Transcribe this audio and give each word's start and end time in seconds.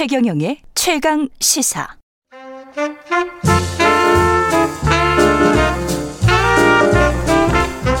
최경영의 0.00 0.62
최강 0.74 1.28
시사. 1.40 1.86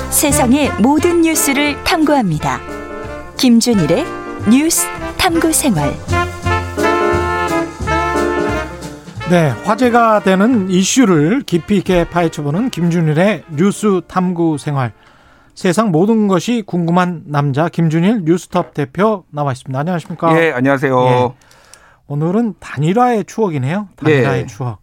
세상의 0.08 0.70
모든 0.80 1.20
뉴스를 1.20 1.76
탐구합니다. 1.84 2.58
김준일의 3.36 4.06
뉴스 4.50 4.86
탐구 5.18 5.52
생활. 5.52 5.92
네, 9.28 9.50
화제가 9.64 10.20
되는 10.20 10.70
이슈를 10.70 11.42
깊이 11.42 11.76
있게 11.76 12.08
파헤쳐보는 12.08 12.70
김준일의 12.70 13.44
뉴스 13.50 14.00
탐구 14.08 14.56
생활. 14.56 14.94
세상 15.54 15.90
모든 15.90 16.28
것이 16.28 16.62
궁금한 16.64 17.24
남자 17.26 17.68
김준일 17.68 18.24
뉴스톱 18.24 18.72
대표 18.72 19.24
나와 19.30 19.52
있습니다. 19.52 19.78
안녕하십니까? 19.78 20.42
예, 20.42 20.52
안녕하세요. 20.52 21.06
예. 21.06 21.49
오늘은 22.10 22.54
단일화의 22.58 23.24
추억이네요. 23.24 23.88
단일화의 23.94 24.42
예. 24.42 24.46
추억. 24.46 24.80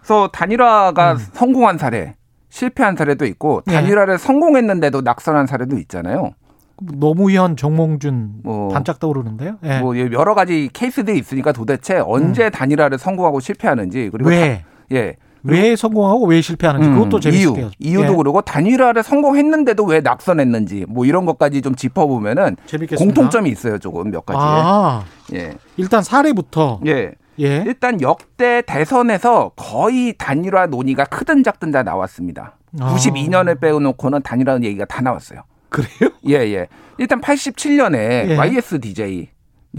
그래서 0.00 0.28
단일화가 0.32 1.12
음. 1.12 1.18
성공한 1.32 1.78
사례, 1.78 2.16
실패한 2.48 2.96
사례도 2.96 3.26
있고 3.26 3.62
예. 3.68 3.72
단일화를 3.72 4.14
예. 4.14 4.18
성공했는데도 4.18 5.02
낙선한 5.02 5.46
사례도 5.46 5.78
있잖아요. 5.78 6.32
노무현, 6.80 7.56
정몽준 7.56 8.40
뭐, 8.42 8.68
반짝 8.68 8.98
떠오르는데요. 8.98 9.58
예. 9.62 9.78
뭐 9.78 9.96
여러 9.96 10.34
가지 10.34 10.68
케이스들이 10.72 11.16
있으니까 11.18 11.52
도대체 11.52 12.02
언제 12.04 12.46
음. 12.46 12.50
단일화를 12.50 12.98
성공하고 12.98 13.38
실패하는지 13.38 14.10
그리고 14.10 14.30
왜? 14.30 14.64
다, 14.64 14.68
예. 14.96 15.16
왜 15.48 15.76
성공하고 15.76 16.26
왜 16.26 16.40
실패하는지 16.40 16.88
음, 16.88 16.94
그것도 16.94 17.20
재밌을게요. 17.20 17.70
이유, 17.78 17.90
이유도 17.90 18.12
예. 18.12 18.16
그러고 18.16 18.42
단일화를 18.42 19.02
성공했는데도 19.02 19.84
왜 19.84 20.00
낙선했는지 20.00 20.86
뭐 20.88 21.04
이런 21.04 21.26
것까지 21.26 21.62
좀 21.62 21.74
짚어보면은 21.74 22.56
재밌겠습니다. 22.66 22.96
공통점이 23.04 23.50
있어요, 23.50 23.78
조금 23.78 24.10
몇 24.10 24.24
가지. 24.26 24.38
아, 24.40 25.04
예. 25.34 25.54
일단 25.76 26.02
사례부터. 26.02 26.80
예. 26.86 27.12
예. 27.40 27.62
일단 27.66 28.00
역대 28.00 28.62
대선에서 28.66 29.52
거의 29.56 30.14
단일화 30.18 30.66
논의가 30.66 31.04
크든 31.04 31.44
작든 31.44 31.70
다 31.70 31.82
나왔습니다. 31.82 32.56
아. 32.80 32.94
92년을 32.94 33.60
빼놓고는 33.60 34.22
단일화 34.22 34.60
얘기가 34.62 34.84
다 34.84 35.00
나왔어요. 35.02 35.42
그래요? 35.68 36.10
예, 36.28 36.34
예. 36.52 36.66
일단 36.98 37.20
87년에 37.20 38.30
예. 38.30 38.36
YSDJ 38.36 39.28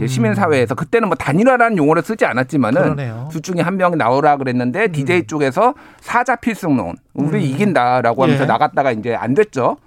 시민 0.08 0.36
사회에서 0.36 0.76
그때는 0.76 1.08
뭐 1.10 1.16
단일화라는 1.16 1.78
용어를 1.78 2.04
쓰지 2.04 2.26
않았지만은 2.26 2.82
그러네요. 2.82 3.28
둘 3.32 3.42
중에 3.42 3.62
한 3.62 3.78
명이 3.78 3.96
나오라 3.96 4.38
그랬는데 4.38 4.86
음. 4.86 4.92
DJ 4.92 5.28
쪽에서 5.28 5.74
사자 6.00 6.36
필승론 6.36 6.96
우리 7.14 7.38
음. 7.38 7.42
이긴다라고 7.42 8.24
하면서 8.24 8.44
예. 8.44 8.48
나갔다가 8.48 8.92
이제 8.92 9.16
안 9.16 9.34
됐죠. 9.34 9.78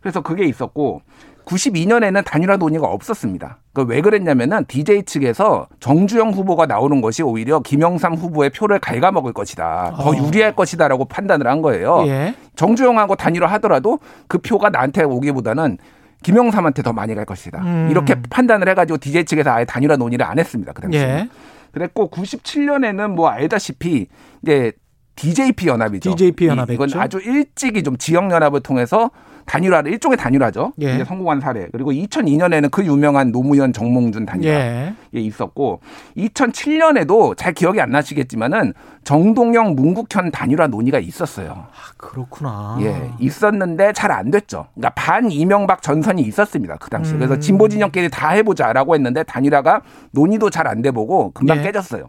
그래서 0.00 0.22
그게 0.22 0.44
있었고 0.44 1.02
92년에는 1.44 2.24
단일화 2.24 2.56
논의가 2.56 2.86
없었습니다. 2.86 3.58
그왜 3.72 4.00
그랬냐면은 4.02 4.64
DJ 4.66 5.04
측에서 5.04 5.66
정주영 5.80 6.30
후보가 6.30 6.66
나오는 6.66 7.00
것이 7.00 7.22
오히려 7.22 7.60
김영삼 7.60 8.14
후보의 8.14 8.50
표를 8.50 8.78
갉아먹을 8.78 9.32
것이다. 9.32 9.94
더 9.96 10.10
어. 10.10 10.16
유리할 10.16 10.54
것이다라고 10.54 11.06
판단을 11.06 11.46
한 11.46 11.60
거예요. 11.62 12.04
예. 12.06 12.34
정주영하고 12.56 13.16
단일화 13.16 13.46
하더라도 13.54 13.98
그 14.28 14.38
표가 14.38 14.70
나한테 14.70 15.02
오기보다는 15.02 15.78
김영삼한테 16.22 16.82
더 16.82 16.92
많이 16.92 17.14
갈 17.14 17.24
것이다. 17.24 17.60
음. 17.62 17.88
이렇게 17.90 18.16
판단을 18.30 18.68
해가지고 18.68 18.98
DJ 18.98 19.24
측에서 19.24 19.50
아예 19.50 19.64
단일화 19.64 19.96
논의를 19.96 20.24
안 20.24 20.38
했습니다. 20.38 20.72
그 20.72 20.82
당시에. 20.82 21.00
예. 21.00 21.28
그랬고 21.72 22.10
97년에는 22.10 23.10
뭐 23.10 23.28
알다시피 23.28 24.06
이제 24.42 24.72
DJP 25.16 25.68
연합이죠. 25.68 26.10
DJP 26.10 26.46
연합 26.46 26.70
이건 26.70 26.88
아주 26.94 27.18
일찍이 27.18 27.82
좀 27.82 27.96
지역 27.96 28.30
연합을 28.30 28.60
통해서 28.60 29.10
단일화를 29.50 29.90
일종의 29.90 30.16
단일화죠. 30.16 30.74
예. 30.80 30.94
이제 30.94 31.04
성공한 31.04 31.40
사례. 31.40 31.66
그리고 31.72 31.90
2002년에는 31.90 32.70
그 32.70 32.84
유명한 32.86 33.32
노무현 33.32 33.72
정몽준 33.72 34.24
단일화 34.24 34.52
예. 34.54 34.94
있었고 35.12 35.80
2007년에도 36.16 37.36
잘 37.36 37.52
기억이 37.52 37.80
안 37.80 37.90
나시겠지만은 37.90 38.74
정동영 39.02 39.74
문국현 39.74 40.30
단일화 40.30 40.68
논의가 40.68 41.00
있었어요. 41.00 41.50
아, 41.50 41.72
그렇구나. 41.96 42.78
예, 42.82 43.10
있었는데 43.18 43.92
잘 43.92 44.10
안 44.10 44.30
됐죠. 44.30 44.66
그러니까 44.74 44.90
반 44.96 45.30
이명박 45.30 45.82
전선이 45.82 46.22
있었습니다. 46.22 46.76
그 46.80 46.90
당시. 46.90 47.14
에 47.14 47.16
그래서 47.16 47.34
음. 47.34 47.40
진보 47.40 47.68
진영끼리 47.68 48.08
다 48.10 48.30
해보자라고 48.30 48.94
했는데 48.94 49.22
단일화가 49.24 49.82
논의도 50.12 50.50
잘 50.50 50.66
안 50.68 50.82
돼 50.82 50.90
보고 50.92 51.30
금방 51.32 51.58
예. 51.58 51.62
깨졌어요. 51.62 52.08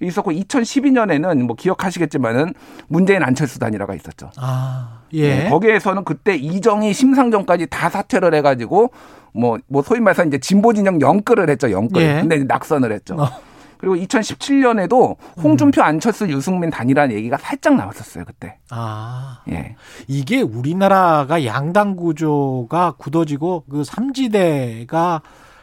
있었고 0.00 0.32
2012년에는 0.32 1.42
뭐 1.42 1.56
기억하시겠지만은 1.56 2.54
문재인 2.88 3.22
안철수 3.22 3.58
단일화가 3.58 3.94
있었죠. 3.94 4.30
아, 4.36 5.00
예. 5.12 5.44
네, 5.44 5.50
거기에서는 5.50 6.04
그때 6.04 6.36
이정희 6.36 6.92
심상정까지 6.92 7.66
다 7.66 7.88
사퇴를 7.88 8.34
해가지고 8.34 8.90
뭐, 9.32 9.58
뭐 9.68 9.82
소위 9.82 10.00
말해서 10.00 10.24
이제 10.24 10.38
진보 10.38 10.72
진영 10.72 11.00
영끌을 11.00 11.48
했죠. 11.50 11.70
영끌. 11.70 12.02
예. 12.02 12.20
근데 12.20 12.38
낙선을 12.44 12.92
했죠. 12.92 13.16
어. 13.16 13.28
그리고 13.78 13.94
2017년에도 13.96 15.16
홍준표, 15.42 15.82
안철수, 15.82 16.28
유승민 16.28 16.70
단일화 16.70 17.10
얘기가 17.10 17.36
살짝 17.36 17.76
나왔었어요 17.76 18.24
그때. 18.24 18.58
아, 18.70 19.42
예. 19.50 19.76
이게 20.08 20.40
우리나라가 20.40 21.44
양당 21.44 21.96
구조가 21.96 22.94
굳어지고 22.98 23.64
그 23.68 23.84
삼지대가 23.84 25.20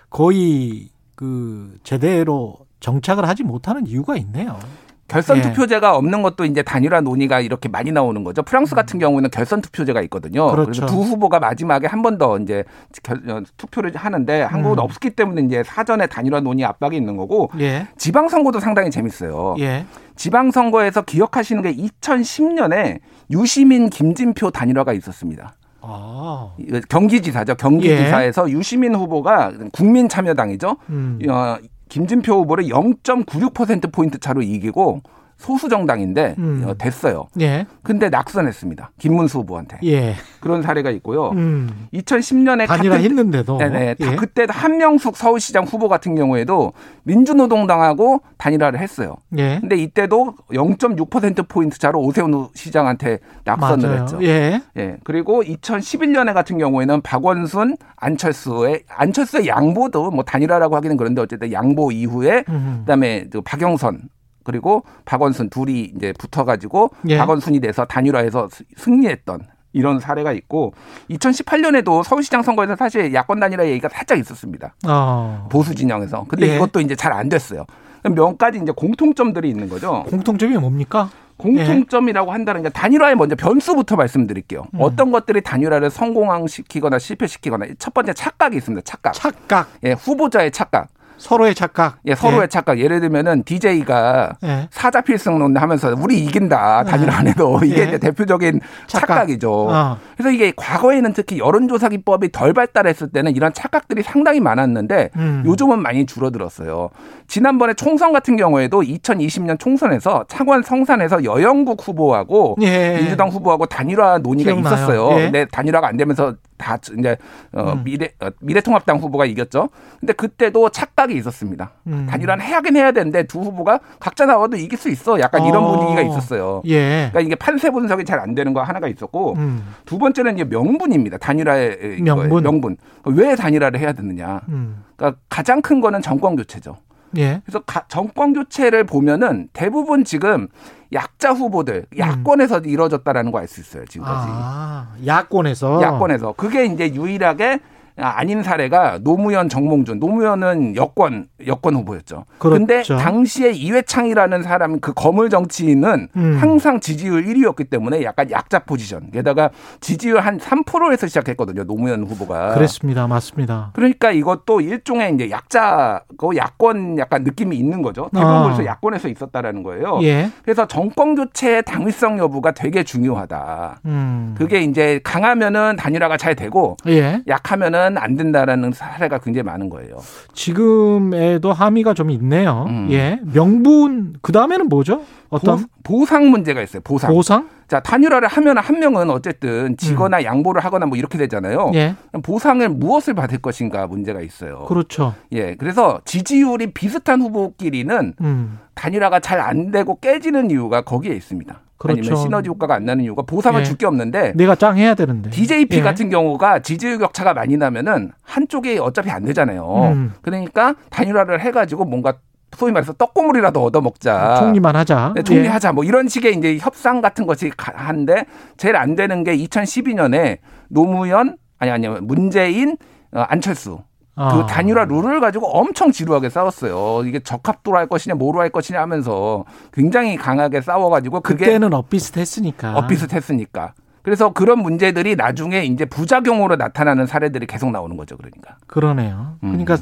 거의 0.09 0.89
그 1.15 1.77
제대로 1.83 2.62
정착을 2.88 3.27
하지 3.27 3.44
못하는 3.44 3.88
이유가 3.88 4.16
있네요. 4.17 4.59
결선 5.07 5.38
예. 5.38 5.41
투표제가 5.41 5.95
없는 5.97 6.21
것도 6.21 6.45
이제 6.45 6.63
단일화 6.63 7.01
논의가 7.01 7.39
이렇게 7.41 7.67
많이 7.69 7.91
나오는 7.91 8.23
거죠. 8.23 8.41
프랑스 8.41 8.73
같은 8.73 8.99
경우에는 8.99 9.29
결선 9.31 9.61
투표제가 9.61 10.01
있거든요. 10.03 10.49
그렇죠. 10.49 10.85
두 10.85 11.01
후보가 11.01 11.39
마지막에 11.39 11.88
한 11.88 12.01
번 12.01 12.17
더 12.17 12.38
이제 12.39 12.63
결, 13.03 13.17
어, 13.29 13.41
투표를 13.57 13.95
하는데 13.95 14.41
한국은 14.41 14.77
음. 14.77 14.83
없기 14.83 15.11
때문에 15.11 15.41
이제 15.44 15.61
사전에 15.63 16.07
단일화 16.07 16.39
논의 16.39 16.66
압박이 16.66 16.95
있는 16.97 17.16
거고 17.17 17.49
예. 17.59 17.88
지방 17.97 18.27
선거도 18.29 18.59
상당히 18.59 18.89
재밌어요. 18.91 19.55
예. 19.59 19.85
지방 20.15 20.51
선거에서 20.51 21.01
기억하시는 21.03 21.61
게 21.61 21.73
2010년에 21.75 23.00
유시민 23.31 23.89
김진표 23.89 24.51
단일화가 24.51 24.94
있었습니다. 24.94 25.53
아. 25.81 26.51
경기지사죠. 26.89 27.55
경기지사에서 27.55 28.50
예. 28.50 28.53
유시민 28.53 28.95
후보가 28.95 29.51
국민참여당이죠. 29.73 30.77
음. 30.89 31.19
어, 31.29 31.57
김진표 31.93 32.33
후보를 32.33 32.63
0.96% 32.69 33.93
포인트 33.93 34.17
차로 34.17 34.41
이기고 34.41 35.03
소수 35.38 35.69
정당인데 35.69 36.35
음. 36.38 36.63
어, 36.66 36.77
됐어요. 36.77 37.27
예. 37.41 37.66
근데 37.81 38.09
낙선했습니다. 38.09 38.91
김문수 38.99 39.39
후보한테. 39.39 39.79
예. 39.83 40.16
그런 40.39 40.61
사례가 40.61 40.89
있고요. 40.91 41.29
음. 41.31 41.88
2010년에 41.94 42.67
단일화 42.67 42.95
같은, 42.95 43.03
했는데도 43.05 43.57
네네. 43.57 43.95
예. 43.99 44.16
그때 44.16 44.45
한명숙 44.49 45.17
서울시장 45.17 45.66
후보 45.66 45.88
같은 45.89 46.16
경우에도 46.16 46.73
민주노동당하고 47.03 48.21
단일화를 48.38 48.79
했어요. 48.79 49.16
예. 49.38 49.59
근데 49.59 49.75
이때도 49.75 50.35
0.6% 50.51 51.47
포인트 51.47 51.77
차로 51.79 52.00
오세훈 52.00 52.47
시장한테 52.53 53.19
낙선을 53.44 53.89
맞아요. 53.89 54.01
했죠. 54.01 54.19
예. 54.23 54.61
예. 54.77 54.97
그리고 55.03 55.44
2011년에 55.44 56.33
같은 56.33 56.57
경우에는 56.57 57.01
박원순, 57.01 57.77
안철수의 57.95 58.83
안철수의 58.88 59.47
양보도 59.47 60.11
뭐 60.11 60.23
단일화라고 60.23 60.75
하기는 60.75 60.97
그런데 60.97 61.21
어쨌든 61.21 61.51
양보 61.51 61.91
이후에 61.91 62.44
음. 62.50 62.77
그다음에 62.81 63.25
그 63.29 63.41
박영선 63.41 64.01
그리고 64.43 64.83
박원순 65.05 65.49
둘이 65.49 65.91
이제 65.95 66.13
붙어가지고 66.17 66.91
예. 67.09 67.17
박원순이 67.17 67.59
돼서 67.59 67.85
단일화해서 67.85 68.49
승리했던 68.77 69.41
이런 69.73 69.99
사례가 69.99 70.31
있고 70.33 70.73
2018년에도 71.09 72.03
서울시장 72.03 72.43
선거에서 72.43 72.75
사실 72.75 73.13
야권 73.13 73.39
단일화 73.39 73.65
얘기가 73.67 73.89
살짝 73.89 74.19
있었습니다. 74.19 74.75
어. 74.87 75.47
보수 75.51 75.73
진영에서. 75.73 76.25
근데 76.27 76.47
예. 76.49 76.55
이것도 76.55 76.79
이제 76.81 76.95
잘 76.95 77.13
안 77.13 77.29
됐어요. 77.29 77.65
몇 78.03 78.37
가지 78.37 78.59
이제 78.61 78.71
공통점들이 78.75 79.50
있는 79.50 79.69
거죠. 79.69 80.03
공통점이 80.09 80.57
뭡니까? 80.57 81.09
공통점이라고 81.38 82.31
한다는 82.31 82.62
게 82.62 82.69
단일화의 82.69 83.15
먼저 83.15 83.35
변수부터 83.35 83.95
말씀드릴게요. 83.95 84.65
음. 84.73 84.79
어떤 84.81 85.12
것들이 85.12 85.41
단일화를 85.41 85.89
성공시키거나 85.89 87.00
실패시키거나 87.00 87.65
첫 87.79 87.94
번째 87.94 88.13
착각이 88.13 88.57
있습니다. 88.57 88.81
착각. 88.85 89.13
착각. 89.13 89.69
예, 89.83 89.94
후보자의 89.94 90.51
착각. 90.51 90.88
서로의 91.23 91.55
착각. 91.55 91.99
예, 92.05 92.15
서로의 92.15 92.43
예. 92.43 92.47
착각. 92.47 92.79
예를 92.79 92.99
들면은 92.99 93.43
DJ가 93.43 94.33
예. 94.43 94.67
사자 94.71 94.99
필승론 94.99 95.55
하면서 95.55 95.95
우리 95.97 96.19
이긴다. 96.19 96.83
단일 96.83 97.09
안 97.09 97.27
해도 97.27 97.59
이게 97.63 97.79
예. 97.79 97.83
이제 97.85 97.97
대표적인 97.97 98.59
착각. 98.87 99.29
이죠 99.29 99.69
어. 99.69 99.97
그래서 100.17 100.31
이게 100.31 100.51
과거에는 100.53 101.13
특히 101.13 101.39
여론조사 101.39 101.87
기법이 101.87 102.33
덜 102.33 102.51
발달했을 102.53 103.07
때는 103.09 103.37
이런 103.37 103.53
착각들이 103.53 104.03
상당히 104.03 104.41
많았는데 104.41 105.11
음. 105.15 105.43
요즘은 105.45 105.81
많이 105.81 106.05
줄어들었어요. 106.05 106.89
지난번에 107.27 107.73
총선 107.73 108.11
같은 108.11 108.35
경우에도 108.35 108.81
2020년 108.81 109.57
총선에서 109.57 110.25
창원 110.27 110.61
성산에서 110.61 111.23
여영국 111.23 111.87
후보하고 111.87 112.57
예. 112.61 112.97
민주당 112.97 113.29
후보하고 113.29 113.65
단일화 113.67 114.17
논의가 114.17 114.51
기억나요. 114.51 114.73
있었어요. 114.75 115.09
예. 115.19 115.23
근데 115.23 115.45
단일화가 115.45 115.87
안 115.87 115.95
되면서 115.95 116.35
다 116.63 116.77
이제 116.98 117.18
어, 117.54 117.74
음. 117.74 117.83
미래 117.83 118.10
어, 118.21 118.30
미래통합당 118.39 118.98
후보가 118.98 119.25
이겼죠. 119.25 119.69
근데 120.00 120.13
그때도 120.13 120.69
착각이 120.69 121.13
있었습니다. 121.15 121.71
음. 121.88 122.07
단일화는 122.10 122.44
해야긴 122.45 122.75
해야 122.77 122.92
되는데 122.92 123.24
두 123.24 123.42
후보가 123.42 123.80
각자 124.00 124.25
나와도 124.25 124.56
이길 124.57 124.77
수 124.80 124.89
있어. 124.89 125.19
약간 125.19 125.45
이런 125.45 125.63
어. 125.63 125.71
분위기가 125.77 126.01
있었어요. 126.01 126.62
예. 126.65 127.10
그러니까 127.12 127.19
이게 127.19 127.36
판세 127.36 127.69
분석이 127.69 128.06
잘 128.06 128.24
안 128.24 128.36
되는 128.36 128.54
거 128.54 128.62
하나가 128.62 128.88
있었고 128.88 129.33
음. 129.36 129.74
두 129.86 129.98
번째는 129.98 130.36
이제 130.36 130.45
명분입니다. 130.45 131.18
단일화의 131.18 132.00
명분. 132.01 132.42
명분. 132.44 132.77
왜 133.06 133.36
단일화를 133.36 133.80
해야 133.81 133.92
되느냐. 133.92 134.39
음. 134.48 134.83
그러니까 134.95 135.19
가장 135.27 135.62
큰 135.62 135.81
거는 135.81 136.01
정권 136.01 136.38
교체죠. 136.38 136.77
예. 137.18 137.42
그래서 137.45 137.60
가, 137.62 137.86
정권 137.88 138.33
교체를 138.33 138.83
보면은 138.86 139.50
대부분 139.54 140.04
지금 140.04 140.48
약자 140.92 141.31
후보들 141.33 141.86
음. 141.92 141.98
야권에서 142.00 142.57
음. 142.60 142.65
이루어졌다라는 142.65 143.31
거 143.31 143.39
알 143.39 143.48
수 143.48 143.62
있어요 143.62 143.86
지금까지. 143.86 144.27
아, 144.31 144.88
야권에서. 145.06 145.81
야권에서 145.81 146.33
그게 146.33 146.65
이제 146.65 146.94
유일하게 146.94 147.60
아, 147.98 148.13
아닌 148.18 148.42
사례가 148.42 149.00
노무현, 149.04 149.50
정몽준. 149.50 150.00
노무현은 150.00 150.75
여권 150.75 151.28
여권 151.45 151.75
후보였죠. 151.75 152.25
그런데 152.40 152.75
그렇죠. 152.75 152.98
당시에 152.98 153.51
이회창이라는 153.51 154.44
사람 154.44 154.80
그 154.80 154.94
거물 154.94 155.30
정치인은 155.30 156.07
음. 156.16 156.38
항상 156.40 156.80
지지율 156.80 157.25
1위였기 157.25 157.69
때문에 157.69 158.04
약간 158.04 158.31
약자 158.31 158.60
포지션. 158.60 159.12
게다가 159.12 159.50
지지율 159.80 160.19
한 160.19 160.40
3%에서 160.40 161.07
시작했거든요. 161.07 161.66
노무현 161.66 162.04
후보가. 162.04 162.56
그렇습니다. 162.56 163.07
맞습니다. 163.07 163.72
그러니까 163.74 164.12
이것도 164.12 164.62
일종의 164.62 165.13
이제 165.13 165.30
약자고 165.30 166.36
야권 166.36 166.98
약간 166.98 167.24
느낌이 167.24 167.56
있는 167.57 167.81
거죠. 167.81 168.10
대부분 168.13 168.54
아. 168.54 168.66
야권에서 168.66 169.07
있었다라는 169.10 169.63
거예요. 169.63 170.00
예. 170.04 170.31
그래서 170.44 170.68
정권 170.68 171.16
교체의 171.16 171.63
당위성 171.63 172.18
여부가 172.19 172.51
되게 172.51 172.84
중요하다. 172.84 173.81
음. 173.86 174.36
그게 174.38 174.62
이제 174.62 175.00
강하면은 175.04 175.75
단일화가 175.75 176.18
잘 176.18 176.36
되고 176.36 176.78
예. 176.88 177.22
약하면은 177.28 177.82
안 177.97 178.15
된다라는 178.15 178.71
사례가 178.71 179.19
굉장히 179.19 179.44
많은 179.44 179.69
거예요. 179.69 179.97
지금에도 180.33 181.53
함의가 181.53 181.94
좀 181.94 182.09
있네요. 182.12 182.65
음. 182.69 182.88
예. 182.91 183.19
명분 183.24 184.15
그 184.21 184.31
다음에는 184.31 184.69
뭐죠? 184.69 185.01
어떤 185.30 185.65
보, 185.83 186.06
상 186.06 186.30
문제가 186.30 186.62
있어요. 186.62 186.81
보상. 186.83 187.13
보상? 187.13 187.50
자 187.68 187.80
단일화를 187.80 188.27
하면 188.27 188.57
한 188.57 188.80
명은 188.80 189.10
어쨌든 189.10 189.77
지거나 189.77 190.18
음. 190.19 190.24
양보를 190.24 190.63
하거나 190.63 190.86
뭐 190.86 190.98
이렇게 190.98 191.18
되잖아요. 191.18 191.71
예. 191.75 191.95
보상을 192.24 192.68
무엇을 192.69 193.13
받을 193.13 193.38
것인가 193.39 193.88
문제가 193.88 194.21
있어요. 194.21 194.65
그렇죠. 194.65 195.13
예, 195.31 195.56
그래서 195.56 196.01
지지율이 196.06 196.74
비슷한 196.74 197.21
후보끼리는 197.21 198.13
음. 198.21 198.60
단일화가 198.75 199.19
잘 199.19 199.44
안 199.44 199.71
되고 199.71 200.00
깨지는 200.00 200.51
이유가 200.51 200.81
거기에 200.81 201.13
있습니다. 201.13 201.60
그렇죠. 201.77 202.00
아니면 202.00 202.15
시너지 202.18 202.50
효과가 202.50 202.75
안 202.75 202.86
나는 202.86 203.04
이유가 203.04 203.24
보상을 203.24 203.60
예. 203.60 203.66
줄게 203.66 203.86
없는데 203.86 204.31
내가 204.36 204.56
짱 204.56 204.77
해야 204.77 204.95
되는데 204.95 205.30
DJP 205.31 205.77
예. 205.77 205.81
같은 205.81 206.09
경우가 206.09 206.59
지지율 206.59 206.98
격차가 206.98 207.33
많이 207.33 207.57
나면은 207.57 208.12
한쪽이 208.24 208.80
어차피 208.80 209.09
안 209.09 209.25
되잖아요. 209.25 209.92
음. 209.94 210.13
그러니까 210.21 210.75
단일화를 210.92 211.42
해가지고 211.42 211.83
뭔가 211.86 212.13
소위 212.55 212.71
말해서 212.71 212.94
떡고물이라도 212.94 213.63
얻어먹자. 213.63 214.35
총리만 214.39 214.75
하자. 214.75 215.13
네, 215.15 215.23
총리하자. 215.23 215.69
예. 215.69 215.71
뭐 215.71 215.83
이런 215.83 216.07
식의 216.07 216.35
이제 216.35 216.57
협상 216.59 217.01
같은 217.01 217.25
것이 217.25 217.51
한데 217.57 218.25
제일 218.57 218.75
안 218.75 218.95
되는 218.95 219.23
게 219.23 219.35
2012년에 219.38 220.38
노무현 220.69 221.38
아니 221.59 221.71
아니 221.71 221.88
문재인 221.88 222.77
어, 223.11 223.21
안철수 223.21 223.79
그 224.15 224.21
아. 224.21 224.45
단일화 224.45 224.85
룰을 224.85 225.19
가지고 225.19 225.47
엄청 225.47 225.91
지루하게 225.91 226.29
싸웠어요. 226.29 227.03
이게 227.07 227.19
적합도로 227.19 227.77
할 227.77 227.88
것이냐, 227.88 228.13
뭐로 228.13 228.41
할 228.41 228.50
것이냐 228.51 228.79
하면서 228.79 229.44
굉장히 229.71 230.17
강하게 230.17 230.61
싸워가지고 230.61 231.21
그게 231.21 231.45
그때는 231.45 231.73
엇비슷했으니까. 231.73 232.77
엇비슷했으니까. 232.77 233.73
그래서 234.03 234.33
그런 234.33 234.61
문제들이 234.61 235.15
나중에 235.15 235.63
이제 235.63 235.85
부작용으로 235.85 236.57
나타나는 236.57 237.05
사례들이 237.07 237.45
계속 237.47 237.71
나오는 237.71 237.95
거죠. 237.97 238.17
그러니까. 238.17 238.57
그러네요. 238.67 239.38
음. 239.44 239.51
그러니까 239.51 239.77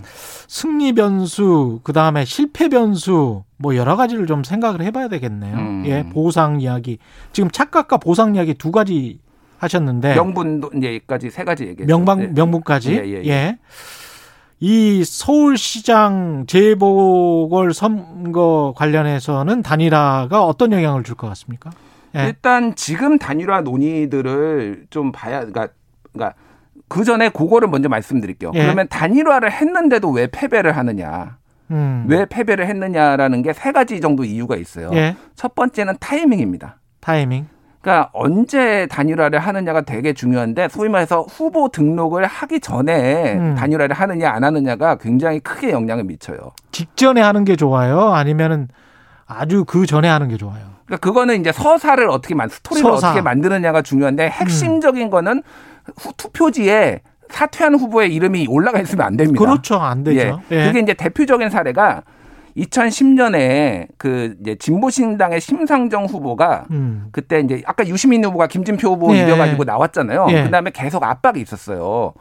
승리 0.48 0.94
변수, 0.94 1.80
그 1.84 1.92
다음에 1.92 2.24
실패 2.24 2.70
변수, 2.70 3.44
뭐 3.58 3.76
여러 3.76 3.96
가지를 3.96 4.28
좀 4.28 4.44
생각을 4.44 4.82
해봐야 4.84 5.08
되겠네요. 5.08 5.58
음. 5.58 5.84
예, 5.88 6.04
보상 6.08 6.62
이야기. 6.62 7.00
지금 7.34 7.50
착각과 7.50 7.98
보상 7.98 8.36
이야기 8.36 8.54
두 8.54 8.72
가지 8.72 9.20
하셨는데 9.58 10.16
명분도 10.16 10.70
이제까지 10.76 11.32
세 11.32 11.44
가지 11.44 11.64
얘기했죠. 11.64 11.86
명방 11.88 12.20
네. 12.20 12.28
명분까지. 12.28 12.94
예. 12.94 12.98
예, 13.06 13.24
예. 13.24 13.28
예. 13.28 13.58
이 14.60 15.04
서울시장 15.04 16.46
재보궐 16.48 17.74
선거 17.74 18.74
관련해서는 18.76 19.64
단일화가 19.64 20.46
어떤 20.46 20.72
영향을 20.72 21.04
줄 21.04 21.16
것 21.16 21.28
같습니까? 21.30 21.72
예. 22.16 22.26
일단 22.26 22.76
지금 22.76 23.18
단일화 23.18 23.62
논의들을 23.62 24.86
좀 24.90 25.12
봐야 25.12 25.40
그러니까, 25.40 25.68
그러니까 26.12 26.36
그 26.88 27.04
전에 27.04 27.30
그거를 27.30 27.68
먼저 27.70 27.88
말씀드릴게요. 27.90 28.52
예. 28.56 28.64
그러면 28.64 28.88
단일화를 28.90 29.52
했는데도 29.52 30.10
왜 30.12 30.28
패배를 30.28 30.76
하느냐? 30.78 31.38
음. 31.72 32.06
왜 32.10 32.26
패배를 32.26 32.68
했느냐라는 32.68 33.42
게 33.44 33.54
세 33.54 33.72
가지 33.72 34.02
정도 34.02 34.24
이유가 34.26 34.58
있어요. 34.58 34.90
예. 34.94 35.16
첫 35.36 35.56
번째는 35.56 35.96
타이밍입니다. 36.00 36.80
타이밍. 37.00 37.48
그러니까 37.80 38.10
언제 38.14 38.86
단일화를 38.88 39.40
하느냐가 39.40 39.82
되게 39.82 40.14
중요한데 40.14 40.68
소위 40.68 40.88
말해서 40.90 41.22
후보 41.22 41.70
등록을 41.70 42.26
하기 42.26 42.60
전에 42.60 43.34
음. 43.38 43.56
단일화를 43.56 43.96
하느냐 43.96 44.30
안 44.30 44.44
하느냐가 44.44 44.98
굉장히 44.98 45.40
크게 45.40 45.72
영향을 45.72 46.04
미쳐요. 46.04 46.38
직전에 46.72 47.22
하는 47.22 47.44
게 47.46 47.56
좋아요? 47.56 48.10
아니면은 48.10 48.68
아주 49.26 49.64
그 49.66 49.86
전에 49.88 50.08
하는 50.10 50.28
게 50.28 50.38
좋아요? 50.38 50.62
그러니까 50.92 50.98
그거는 50.98 51.40
이제 51.40 51.54
서사를 51.54 52.06
어떻게 52.10 52.36
만 52.36 52.50
스토리를 52.50 52.90
서사. 52.92 53.10
어떻게 53.10 53.22
만드느냐가 53.22 53.82
중요한데 53.82 54.28
핵심적인 54.30 55.04
음. 55.04 55.10
거는 55.10 55.44
후, 55.98 56.12
투표지에 56.18 57.00
사퇴한 57.30 57.76
후보의 57.76 58.14
이름이 58.14 58.48
올라가 58.50 58.80
있으면 58.82 59.06
안 59.06 59.16
됩니다. 59.16 59.40
그렇죠. 59.40 59.76
안 59.78 60.04
되죠. 60.04 60.42
예. 60.52 60.56
예. 60.56 60.68
그게 60.68 60.82
이제 60.82 60.94
대표적인 60.94 61.50
사례가 61.50 62.04
2010년에 62.58 63.88
그 63.98 64.36
이제 64.42 64.56
진보신당의 64.56 65.40
심상정 65.40 66.08
후보가 66.08 66.66
음. 66.72 67.08
그때 67.14 67.40
이제 67.40 67.62
아까 67.66 67.88
유시민 67.88 68.26
후보가 68.26 68.48
김진표 68.48 68.90
후보 68.90 69.16
예. 69.16 69.24
이겨가지고 69.24 69.64
나왔잖아요. 69.64 70.28
예. 70.32 70.44
그다음에 70.44 70.72
계속 70.74 71.04
압박이 71.06 71.40
있었어요. 71.40 72.14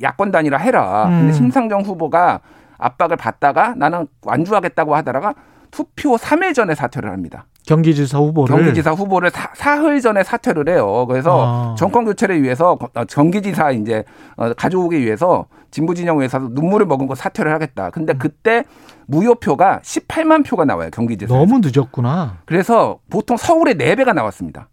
야권 0.00 0.30
단일화 0.30 0.58
해라. 0.58 1.06
음. 1.06 1.18
근데 1.22 1.32
심상정 1.32 1.80
후보가 1.82 2.38
압박을 2.78 3.16
받다가 3.16 3.74
나는 3.76 4.06
완주하겠다고 4.22 4.94
하다가 4.94 5.34
투표 5.70 6.16
3일 6.16 6.54
전에 6.54 6.74
사퇴를 6.74 7.10
합니다. 7.10 7.46
경기지사 7.66 8.18
후보를 8.18 8.56
경기지사 8.56 8.92
후보를 8.92 9.30
사, 9.30 9.76
흘 9.76 10.00
전에 10.00 10.24
사퇴를 10.24 10.68
해요. 10.68 11.06
그래서 11.06 11.72
아. 11.72 11.74
정권 11.78 12.04
교체를 12.04 12.42
위해서 12.42 12.78
어, 12.94 13.04
경기지사 13.04 13.70
이제 13.72 14.04
어, 14.36 14.52
가져오기 14.54 15.00
위해서 15.00 15.46
진보 15.70 15.94
진영에서 15.94 16.38
눈물을 16.50 16.86
머금 16.86 17.06
고 17.06 17.14
사퇴를 17.14 17.52
하겠다. 17.52 17.90
근데 17.90 18.12
음. 18.14 18.18
그때 18.18 18.64
무효표가 19.06 19.80
18만 19.82 20.44
표가 20.44 20.64
나와요. 20.64 20.90
경기지사. 20.92 21.32
너무 21.32 21.60
늦었구나. 21.62 22.38
그래서 22.44 22.98
보통 23.08 23.36
서울에 23.36 23.74
4배가 23.74 24.14
나왔습니다. 24.14 24.68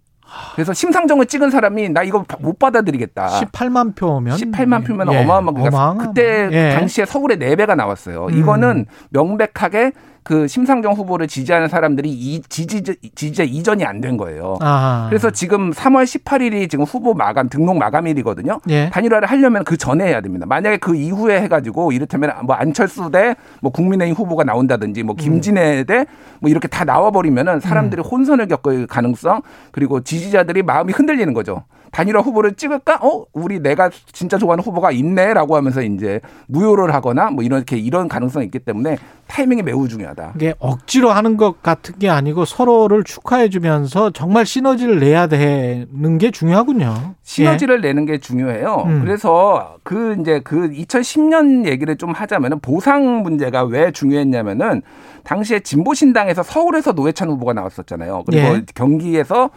그래서 0.55 0.74
심상정을 0.74 1.25
찍은 1.27 1.51
사람이 1.51 1.89
나 1.89 2.03
이거 2.03 2.25
못 2.39 2.60
받아들이겠다. 2.60 3.27
18만 3.27 3.95
표면 3.95 4.36
18만 4.38 4.86
표면 4.86 5.13
예. 5.13 5.24
어마어마한 5.24 5.53
그러니까 5.55 5.95
그때 5.98 6.50
예. 6.51 6.75
당시에 6.75 7.05
서울에 7.05 7.38
4배가 7.38 7.75
나왔어요. 7.75 8.25
음. 8.25 8.38
이거는 8.38 8.86
명백하게 9.10 9.93
그 10.27 10.46
심상정 10.46 10.91
후보를 10.91 11.25
지지하는 11.25 11.69
사람들이 11.69 12.10
이 12.12 12.41
지지 12.50 12.84
지지자 12.84 13.43
이전이 13.43 13.86
안 13.86 14.01
된 14.01 14.17
거예요. 14.17 14.57
아. 14.60 15.05
그래서 15.10 15.31
지금 15.31 15.72
3월 15.72 16.03
18일이 16.03 16.69
지금 16.69 16.84
후보 16.84 17.13
마감 17.13 17.48
등록 17.48 17.77
마감일이거든요. 17.77 18.60
예. 18.69 18.89
단일화를 18.89 19.27
하려면 19.29 19.63
그 19.63 19.77
전에 19.77 20.05
해야 20.05 20.19
됩니다. 20.19 20.46
만약에 20.46 20.77
그 20.77 20.96
이후에 20.96 21.41
해가지고 21.41 21.93
이를테면 21.93 22.34
뭐 22.43 22.55
안철수 22.55 23.10
대 23.10 23.36
뭐 23.62 23.72
국민의힘 23.72 24.15
후보가 24.15 24.43
나온다든지 24.43 25.03
뭐 25.03 25.15
김진애 25.15 25.86
대뭐 25.86 26.05
이렇게 26.48 26.67
다 26.67 26.84
나와버리면은 26.84 27.62
사람들이 27.62 28.01
음. 28.01 28.03
혼선을 28.03 28.48
겪을 28.50 28.86
가능성 28.88 29.41
그리고 29.72 30.01
지지자들이 30.01 30.62
마음이 30.63 30.91
흔들리는 30.91 31.34
거죠. 31.34 31.63
단일화 31.91 32.19
후보를 32.19 32.53
찍을까? 32.55 33.00
어, 33.01 33.24
우리 33.31 33.60
내가 33.60 33.89
진짜 34.12 34.38
좋아하는 34.38 34.62
후보가 34.62 34.91
있네라고 34.91 35.55
하면서 35.55 35.81
이제 35.81 36.19
무효를 36.48 36.93
하거나 36.93 37.31
뭐 37.31 37.43
이렇게 37.46 37.77
이런 37.77 38.10
가능성이 38.10 38.46
있기 38.46 38.60
때문에 38.60 38.98
타이밍이 39.27 39.62
매우 39.62 39.88
중요하다. 39.88 40.34
이게 40.36 40.53
억지로 40.60 41.12
하는 41.12 41.38
것 41.38 41.62
같은 41.62 42.00
게 42.00 42.10
아니고 42.10 42.46
서로를 42.46 43.03
축하해 43.03 43.50
주면서 43.50 44.10
정말 44.12 44.46
시너지를 44.46 45.00
내야 45.00 45.27
되는 45.27 46.17
게 46.17 46.31
중요하군요. 46.31 47.15
시너지를 47.24 47.84
예. 47.84 47.88
내는 47.89 48.05
게 48.05 48.17
중요해요. 48.19 48.84
음. 48.88 49.01
그래서 49.01 49.77
그 49.84 50.15
이제 50.19 50.39
그 50.43 50.69
2010년 50.69 51.65
얘기를 51.67 51.98
좀 51.98 52.12
하자면은 52.12 52.60
보상 52.60 53.22
문제가 53.22 53.63
왜 53.63 53.91
중요했냐면은 53.91 54.81
당시에 55.24 55.60
진보신당에서 55.60 56.43
서울에서 56.43 56.93
노회찬 56.93 57.29
후보가 57.29 57.53
나왔었잖아요. 57.53 58.24
그리고 58.25 58.55
예. 58.55 58.63
경기에서 58.74 59.50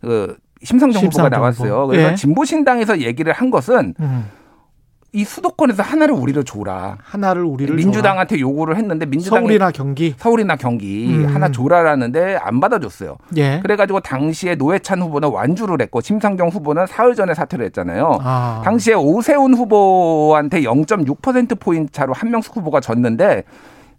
그 0.00 0.36
심상정, 0.62 1.00
심상정 1.00 1.26
후보가 1.26 1.28
나왔어요. 1.28 1.86
그래서 1.86 2.10
예. 2.12 2.14
진보신당에서 2.14 3.00
얘기를 3.00 3.32
한 3.32 3.50
것은 3.50 3.94
음. 4.00 4.24
이 5.12 5.24
수도권에서 5.24 5.82
하나를 5.82 6.14
우리로 6.14 6.42
줘라. 6.42 6.98
하나를 7.02 7.42
우리를 7.42 7.74
민주당한테 7.74 8.36
줘라. 8.36 8.40
요구를 8.40 8.76
했는데 8.76 9.06
민주당이 9.06 9.40
서울이나 9.40 9.70
경기 9.70 10.14
서울이나 10.18 10.56
경기 10.56 11.08
음. 11.08 11.26
하나 11.26 11.50
줘라라는데 11.50 12.36
안 12.36 12.60
받아줬어요. 12.60 13.16
예. 13.38 13.60
그래가지고 13.60 14.00
당시에 14.00 14.54
노회찬 14.56 15.00
후보는 15.00 15.30
완주를 15.30 15.80
했고 15.80 16.02
심상정 16.02 16.48
후보는 16.48 16.86
사흘 16.86 17.14
전에 17.14 17.32
사퇴를 17.32 17.64
했잖아요. 17.66 18.18
아. 18.20 18.60
당시에 18.64 18.94
오세훈 18.94 19.54
후보한테 19.54 20.60
0.6% 20.62 21.58
포인트 21.58 21.90
차로 21.90 22.12
한명숙 22.12 22.56
후보가 22.58 22.80
졌는데 22.80 23.44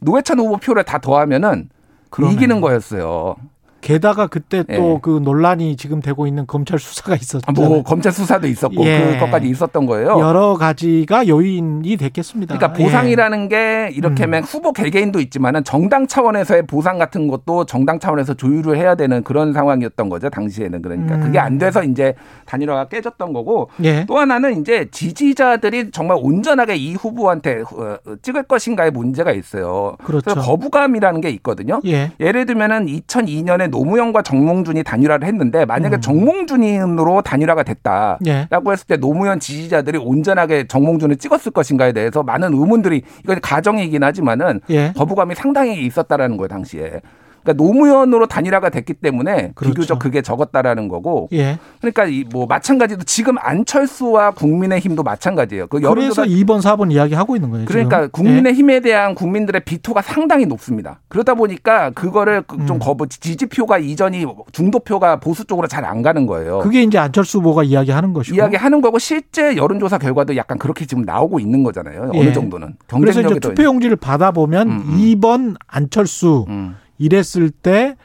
노회찬 0.02 0.38
후보 0.38 0.58
표를 0.58 0.84
다 0.84 1.00
더하면은 1.00 1.70
그러네. 2.12 2.34
이기는 2.34 2.62
거였어요. 2.62 3.36
게다가 3.82 4.28
그때 4.28 4.64
또그 4.64 5.20
예. 5.20 5.24
논란이 5.24 5.78
지금 5.78 6.02
되고 6.02 6.28
있는 6.28 6.46
검찰 6.46 6.80
수사가 6.80 7.16
있었죠. 7.16 7.44
아, 7.46 7.52
뭐 7.52 7.84
검찰 7.84 8.12
수사도 8.12 8.48
있었고 8.48 8.86
예. 8.86 9.14
그것까지 9.14 9.48
있었던 9.50 9.86
거예요. 9.86 10.20
여러 10.20 10.56
가지가 10.56 11.28
요인이 11.28 11.96
됐겠습니다. 11.98 12.58
그러니까 12.58 12.78
보상이라는 12.78 13.44
예. 13.46 13.48
게 13.48 13.90
이렇게 13.94 14.26
음. 14.26 14.42
후보 14.44 14.74
개개인도 14.74 15.20
있지만은 15.20 15.64
정당 15.64 16.08
차원에서의 16.08 16.68
보상 16.68 16.98
같은 16.98 17.28
것도 17.28 17.66
정당 17.66 18.00
차원에서 18.00 18.34
조율을 18.34 18.78
해야 18.78 18.96
되는 18.96 19.24
그런 19.24 19.54
상황이었던 19.54 20.10
거죠. 20.10 20.30
당시에는 20.30 20.82
그러니까 20.82 21.16
음. 21.16 21.22
그게 21.22 21.40
안 21.40 21.58
돼서 21.58 21.84
이제 21.84 22.16
단일화가 22.46 22.90
깨졌던 22.90 23.34
거고 23.34 23.70
예. 23.84 24.06
또 24.06 24.18
하나는 24.18 24.60
이제 24.60 24.88
지지자들이 24.92 25.92
정말 25.92 26.18
온전하게 26.20 26.76
이 26.76 26.96
후보한테 26.96 27.62
어, 27.62 27.98
찍을 28.22 28.44
것인가의 28.44 28.92
문제가 28.92 29.32
있어요. 29.32 29.96
그렇죠. 30.04 30.32
그래서 30.32 30.42
거부감이라는 30.42 31.22
게 31.22 31.30
있거든요. 31.32 31.80
예. 31.86 32.12
예를 32.20 32.46
들면은 32.46 32.88
2002년에 32.88 33.69
노무현과 33.70 34.22
정몽준이 34.22 34.84
단일화를 34.84 35.28
했는데 35.28 35.66
만약에 35.66 35.98
음. 35.98 36.02
정몽준으로 36.02 37.22
단일화가 37.22 37.64
됐다라고 37.64 38.20
예. 38.28 38.48
했을 38.72 38.88
때 38.88 38.98
노무현 38.98 39.40
지지자들이 39.40 39.98
온전하게 39.98 40.68
정몽준을 40.68 41.18
찍었을 41.18 41.52
것인가에 41.52 41.94
대해서 41.94 42.24
많은 42.24 42.54
의문들이 42.54 43.04
이건 43.24 43.40
가정이긴 43.42 44.04
하지만은 44.04 44.62
예. 44.70 44.94
거부감이 44.96 45.36
상당히 45.36 45.86
있었다라는 45.86 46.38
거예요 46.38 46.48
당시에. 46.48 47.02
그러니까 47.44 47.64
노무현으로 47.64 48.28
단일화가 48.28 48.70
됐기 48.70 48.94
때문에 48.96 49.52
그렇죠. 49.56 49.74
비교적 49.74 50.00
그게 50.00 50.22
적었다라는 50.22 50.88
거고. 50.88 51.30
예. 51.34 51.58
그러니까 51.82 52.06
이 52.06 52.24
뭐 52.32 52.46
마찬가지로 52.46 53.02
지금 53.06 53.36
안철수와 53.40 54.32
국민의힘도 54.32 55.02
마찬가지예요. 55.04 55.68
그 55.68 55.80
그래서 55.80 56.24
2번, 56.24 56.62
4번 56.62 56.92
이야기 56.92 57.16
하고 57.16 57.36
있는 57.36 57.50
거예요. 57.50 57.66
그러니까 57.66 58.02
지금. 58.02 58.12
국민의힘에 58.12 58.76
예. 58.76 58.80
대한 58.82 59.16
국민들의 59.16 59.62
비토가 59.66 60.02
상당히 60.02 60.46
높습니다. 60.46 61.00
그러다 61.08 61.34
보니까 61.34 61.90
그거를 61.92 62.44
그좀 62.44 62.76
음. 62.76 62.80
거부 62.80 63.08
지지표가 63.08 63.80
이전이 63.80 64.26
중도표가 64.52 65.20
보수 65.20 65.46
쪽으로 65.46 65.68
잘 65.68 65.80
안 65.90 66.02
가는 66.04 66.28
거예요. 66.28 66.60
그게 66.60 66.84
이제 66.84 66.98
안철수 67.00 67.40
후보가 67.40 67.64
이야기하는 67.64 68.14
것이고. 68.14 68.36
이야기하는 68.36 68.82
거고 68.82 69.00
실제 69.00 69.56
여론조사 69.56 69.98
결과도 69.98 70.36
약간 70.36 70.58
그렇게 70.60 70.86
지금 70.86 71.04
나오고 71.04 71.40
있는 71.40 71.64
거잖아요. 71.64 72.12
어느 72.14 72.26
예. 72.28 72.34
정도는. 72.34 72.76
그래서 72.88 73.22
이제 73.22 73.40
투표용지를 73.40 73.96
받아보면 73.96 74.70
음, 74.70 74.84
음. 74.90 74.98
2번 74.98 75.56
안철수 75.68 76.46
음. 76.50 76.76
이랬을 77.00 77.50
때 77.50 77.96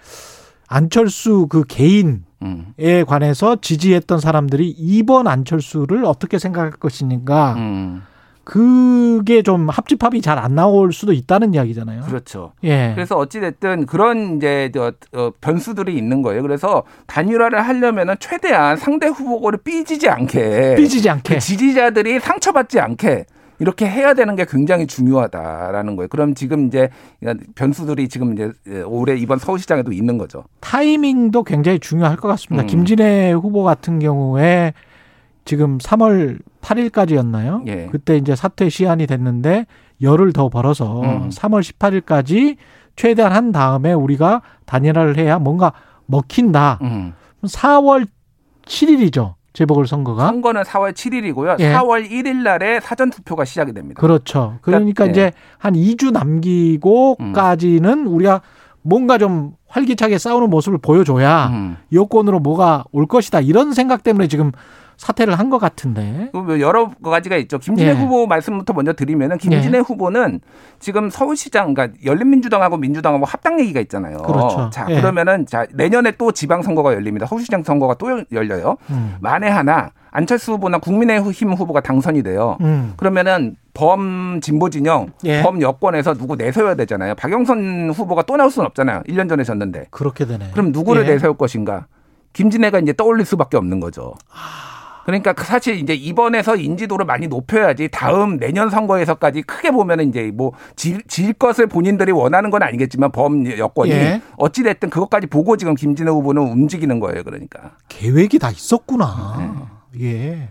안철수 0.68 1.46
그 1.48 1.64
개인에 1.64 2.20
음. 2.42 2.74
관해서 3.06 3.56
지지했던 3.60 4.18
사람들이 4.20 4.74
2번 5.02 5.26
안철수를 5.26 6.04
어떻게 6.04 6.38
생각할 6.38 6.70
것인가. 6.72 7.54
음. 7.54 8.02
그게 8.44 9.40
좀 9.42 9.70
합집합이 9.70 10.20
잘 10.20 10.38
안 10.38 10.54
나올 10.54 10.92
수도 10.92 11.14
있다는 11.14 11.54
이야기잖아요. 11.54 12.02
그렇죠. 12.02 12.52
예. 12.62 12.92
그래서 12.94 13.16
어찌됐든 13.16 13.86
그런 13.86 14.36
이제 14.36 14.70
어, 15.14 15.30
변수들이 15.40 15.96
있는 15.96 16.20
거예요. 16.20 16.42
그래서 16.42 16.82
단일화를 17.06 17.66
하려면은 17.66 18.16
최대한 18.20 18.76
상대 18.76 19.06
후보를 19.06 19.60
삐지지 19.64 20.10
않게. 20.10 20.74
삐지지 20.76 21.08
않게. 21.08 21.34
그 21.34 21.40
지지자들이 21.40 22.20
상처받지 22.20 22.80
않게 22.80 23.24
이렇게 23.64 23.88
해야 23.88 24.12
되는 24.12 24.36
게 24.36 24.44
굉장히 24.44 24.86
중요하다라는 24.86 25.96
거예요. 25.96 26.08
그럼 26.08 26.34
지금 26.34 26.66
이제 26.66 26.90
변수들이 27.54 28.08
지금 28.10 28.34
이제 28.34 28.52
올해 28.84 29.16
이번 29.16 29.38
서울시장에도 29.38 29.90
있는 29.90 30.18
거죠. 30.18 30.44
타이밍도 30.60 31.44
굉장히 31.44 31.78
중요할 31.78 32.18
것 32.18 32.28
같습니다. 32.28 32.64
음. 32.64 32.66
김진애 32.66 33.32
후보 33.32 33.62
같은 33.62 34.00
경우에 34.00 34.74
지금 35.46 35.78
3월 35.78 36.38
8일까지였나요? 36.60 37.66
예. 37.68 37.88
그때 37.90 38.18
이제 38.18 38.36
사퇴 38.36 38.68
시한이 38.68 39.06
됐는데 39.06 39.64
열을 40.02 40.34
더 40.34 40.50
벌어서 40.50 41.00
음. 41.00 41.30
3월 41.30 41.62
18일까지 41.62 42.56
최대한 42.96 43.32
한 43.32 43.50
다음에 43.50 43.94
우리가 43.94 44.42
단일화를 44.66 45.16
해야 45.16 45.38
뭔가 45.38 45.72
먹힌다. 46.04 46.80
음. 46.82 47.14
4월 47.42 48.06
7일이죠. 48.66 49.34
재보궐선거가 49.54 50.26
선거는 50.26 50.62
4월 50.62 50.92
7일이고요. 50.92 51.60
예. 51.60 51.72
4월 51.72 52.10
1일 52.10 52.42
날에 52.42 52.80
사전 52.80 53.10
투표가 53.10 53.44
시작이 53.44 53.72
됩니다. 53.72 54.00
그렇죠. 54.00 54.58
그러니까, 54.60 54.94
그러니까 54.94 55.06
이제 55.06 55.32
한 55.58 55.74
2주 55.74 56.10
남기고까지는 56.12 58.06
음. 58.06 58.06
우리가 58.08 58.42
뭔가 58.82 59.16
좀 59.16 59.52
활기차게 59.68 60.18
싸우는 60.18 60.50
모습을 60.50 60.78
보여줘야 60.78 61.46
음. 61.48 61.76
여권으로 61.92 62.40
뭐가 62.40 62.84
올 62.92 63.06
것이다 63.06 63.40
이런 63.40 63.72
생각 63.72 64.02
때문에 64.02 64.28
지금 64.28 64.52
사퇴를 64.96 65.38
한 65.38 65.50
것 65.50 65.58
같은데. 65.58 66.30
뭐 66.32 66.58
여러 66.60 66.90
가지가 67.02 67.36
있죠. 67.36 67.58
김진애 67.58 67.90
예. 67.90 67.94
후보 67.94 68.26
말씀부터 68.26 68.72
먼저 68.72 68.92
드리면은 68.94 69.38
김진애 69.38 69.78
예. 69.78 69.80
후보는 69.82 70.40
지금 70.80 71.10
서울시장, 71.10 71.74
그러니까 71.74 71.98
열린민주당하고 72.04 72.76
민주당하고 72.78 73.24
합당 73.24 73.60
얘기가 73.60 73.80
있잖아요. 73.80 74.18
그렇죠. 74.18 74.70
자 74.70 74.86
예. 74.88 74.96
그러면은 75.00 75.44
자 75.46 75.66
내년에 75.74 76.12
또 76.12 76.32
지방 76.32 76.62
선거가 76.62 76.94
열립니다. 76.94 77.26
서울시장 77.26 77.62
선거가 77.62 77.94
또 77.94 78.22
열려요. 78.32 78.76
음. 78.90 79.16
만에 79.20 79.48
하나 79.48 79.90
안철수 80.10 80.52
후보나 80.52 80.78
국민의힘 80.78 81.52
후보가 81.52 81.80
당선이 81.80 82.22
돼요. 82.22 82.56
음. 82.60 82.94
그러면은 82.96 83.56
범 83.74 84.40
진보 84.40 84.70
진영, 84.70 85.08
예. 85.24 85.42
범 85.42 85.60
여권에서 85.60 86.14
누구 86.14 86.36
내세워야 86.36 86.76
되잖아요. 86.76 87.16
박영선 87.16 87.90
후보가 87.90 88.22
또 88.22 88.36
나올 88.36 88.50
수는 88.50 88.66
없잖아요. 88.66 89.02
1년 89.08 89.28
전에 89.28 89.42
졌는데. 89.44 89.86
그렇게 89.90 90.24
되네. 90.24 90.50
그럼 90.52 90.70
누구를 90.72 91.06
예. 91.08 91.12
내세울 91.14 91.36
것인가? 91.36 91.86
김진애가 92.32 92.78
이제 92.80 92.92
떠올릴 92.92 93.26
수밖에 93.26 93.56
없는 93.56 93.80
거죠. 93.80 94.14
아. 94.32 94.73
그러니까 95.04 95.32
그 95.32 95.44
사실 95.44 95.76
이제 95.76 95.94
이번에서 95.94 96.56
인지도를 96.56 97.06
많이 97.06 97.28
높여야지 97.28 97.88
다음 97.92 98.38
내년 98.38 98.70
선거에서까지 98.70 99.42
크게 99.42 99.70
보면은 99.70 100.08
이제 100.08 100.30
뭐 100.34 100.52
질, 100.76 101.02
질 101.06 101.32
것을 101.32 101.66
본인들이 101.66 102.12
원하는 102.12 102.50
건 102.50 102.62
아니겠지만 102.62 103.12
범 103.12 103.46
여건이 103.46 103.90
예. 103.90 104.22
어찌 104.36 104.62
됐든 104.62 104.90
그것까지 104.90 105.26
보고 105.26 105.56
지금 105.56 105.74
김진애 105.74 106.10
후보는 106.10 106.42
움직이는 106.42 107.00
거예요. 107.00 107.22
그러니까 107.22 107.72
계획이 107.88 108.38
다 108.38 108.50
있었구나. 108.50 109.68
네. 109.92 110.04
예. 110.06 110.48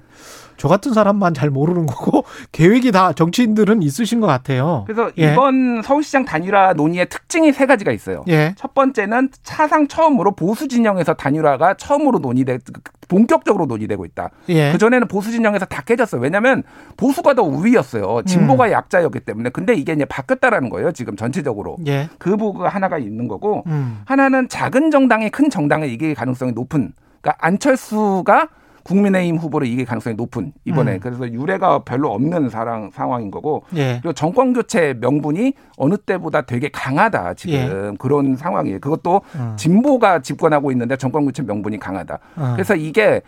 저 0.58 0.68
같은 0.68 0.94
사람만 0.94 1.34
잘 1.34 1.50
모르는 1.50 1.86
거고 1.86 2.24
계획이 2.52 2.92
다 2.92 3.14
정치인들은 3.14 3.82
있으신 3.82 4.20
것 4.20 4.28
같아요. 4.28 4.84
그래서 4.88 5.12
예. 5.18 5.34
이번 5.34 5.82
서울시장 5.82 6.26
단일화 6.26 6.74
논의의 6.74 7.10
특징이 7.10 7.52
세 7.52 7.66
가지가 7.66 7.92
있어요. 7.92 8.24
예. 8.28 8.54
첫 8.58 8.74
번째는 8.74 9.30
차상 9.44 9.88
처음으로 9.88 10.36
보수 10.36 10.68
진영에서 10.68 11.14
단일화가 11.14 11.76
처음으로 11.76 12.20
논의돼 12.20 12.60
본격적으로 13.08 13.66
논의되고 13.66 14.06
있다. 14.06 14.30
예. 14.50 14.72
그 14.72 14.78
전에는 14.78 15.08
보수 15.08 15.32
진영에서 15.32 15.66
다 15.66 15.82
깨졌어요. 15.82 16.22
왜냐하면 16.22 16.64
보수가 16.98 17.36
더 17.36 17.44
우위였어요. 17.44 18.24
진보가 18.26 18.68
음. 18.68 18.72
약자였기 18.72 19.20
때문에. 19.20 19.50
근데 19.50 19.74
이게 19.74 19.94
이제 19.94 20.06
바뀌었다라는 20.06 20.70
거예요. 20.70 20.92
지금 20.92 21.16
전체적으로 21.16 21.78
예. 21.86 22.10
그 22.18 22.38
부가 22.38 22.70
하나가 22.70 22.98
있는 22.98 23.28
거고 23.28 23.64
음. 23.68 24.02
하나는 24.06 24.48
작은 24.50 24.92
정당이 24.92 25.30
큰 25.30 25.50
정당에 25.50 25.88
이길 25.88 26.16
가능성이 26.16 26.54
높은. 26.54 26.94
그러니까 27.22 27.46
안철수가 27.46 28.50
국민의힘 28.84 29.38
후보를 29.38 29.68
이길 29.68 29.86
가능성이 29.86 30.16
높은 30.16 30.54
이번에 30.66 30.96
음. 30.96 31.00
그래서 31.02 31.32
유례가 31.32 31.80
별로 31.80 32.12
없는 32.12 32.50
사랑, 32.50 32.92
상황인 32.92 33.32
거고 33.32 33.64
예. 33.76 34.00
그리고 34.02 34.14
정권 34.14 34.54
교체 34.54 34.94
명분이 35.00 35.54
어느 35.78 35.98
때보다 35.98 36.42
되게 36.42 36.70
강하다 36.70 37.34
지금 37.36 37.54
예. 37.56 37.98
그런 37.98 38.36
상황이에요. 38.36 38.80
그것도 38.80 39.22
음. 39.36 39.54
진보가 39.58 40.22
집권하고 40.22 40.72
있는데 40.72 40.98
정권 40.98 41.26
교체 41.26 41.44
명분이 41.44 41.80
강하다. 41.80 42.20
음. 42.38 42.52
그래서 42.54 42.76
이게 42.76 43.22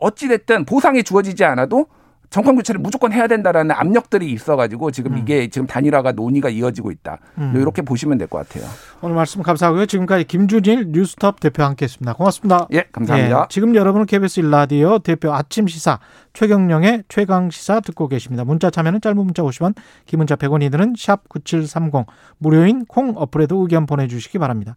어찌 0.00 0.28
됐든 0.28 0.64
보상이 0.64 1.02
주어지지 1.02 1.44
않아도 1.44 1.86
정권 2.32 2.56
교체를 2.56 2.80
무조건 2.80 3.12
해야 3.12 3.26
된다라는 3.26 3.72
압력들이 3.76 4.32
있어가지고 4.32 4.90
지금 4.90 5.12
음. 5.12 5.18
이게 5.18 5.48
지금 5.48 5.66
단일화가 5.66 6.12
논의가 6.12 6.48
이어지고 6.48 6.90
있다. 6.90 7.18
음. 7.36 7.52
이렇게 7.56 7.82
보시면 7.82 8.16
될 8.18 8.26
것 8.26 8.38
같아요. 8.48 8.64
오늘 9.02 9.16
말씀 9.16 9.42
감사하고요. 9.42 9.84
지금까지 9.84 10.24
김주진 10.24 10.92
뉴스톱 10.92 11.40
대표 11.40 11.62
함께했습니다. 11.64 12.14
고맙습니다. 12.14 12.68
예, 12.72 12.84
감사합니다. 12.90 13.40
예, 13.40 13.44
지금 13.50 13.74
여러분은 13.74 14.06
KBS 14.06 14.40
일라디오 14.40 14.98
대표 15.00 15.32
아침 15.34 15.66
시사 15.66 15.98
최경령의 16.32 17.02
최강 17.08 17.50
시사 17.50 17.80
듣고 17.80 18.08
계십니다. 18.08 18.44
문자 18.44 18.70
참여는 18.70 19.00
짧은 19.02 19.18
문자 19.18 19.42
50원, 19.42 19.74
긴 20.06 20.18
문자 20.18 20.34
100원이 20.36 20.70
드는 20.70 20.94
샵 20.96 21.28
#9730 21.28 22.06
무료인 22.38 22.86
콩 22.86 23.12
어플에도 23.16 23.60
의견 23.60 23.84
보내주시기 23.84 24.38
바랍니다. 24.38 24.70